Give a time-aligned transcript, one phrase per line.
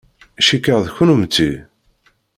[0.47, 1.51] Cikkeɣ d kennemti.